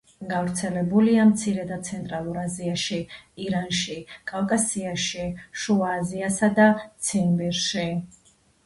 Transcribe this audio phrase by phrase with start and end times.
[0.29, 2.97] გავრცელებულია მცირე და ცენტრალურ აზიაში,
[3.45, 3.99] ირანში,
[4.33, 5.29] კავკასიაში,
[5.67, 7.89] შუა აზიასა და ციმბირში.